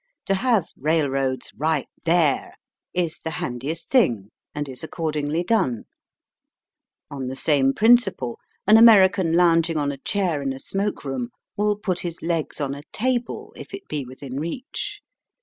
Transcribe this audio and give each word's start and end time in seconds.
To 0.25 0.33
have 0.33 0.65
railroads 0.77 1.53
"right 1.55 1.87
there'* 2.05 2.55
is 2.91 3.19
the 3.19 3.29
handiest 3.37 3.91
thing, 3.91 4.31
and 4.55 4.67
is 4.67 4.83
accordingly 4.83 5.43
done. 5.43 5.83
On 7.11 7.27
the 7.27 7.35
same 7.35 7.71
principle, 7.71 8.39
an 8.65 8.77
American 8.77 9.33
lounging 9.33 9.77
on 9.77 9.91
a 9.91 9.99
chair 9.99 10.41
in 10.41 10.53
a 10.53 10.59
smoke 10.59 11.05
room 11.05 11.29
will 11.55 11.75
put 11.75 11.99
his 11.99 12.19
legs 12.23 12.59
on 12.59 12.73
a 12.73 12.81
table 12.91 13.53
if 13.55 13.75
it 13.75 13.87
be 13.87 14.03
within 14.03 14.39
reach. 14.39 15.01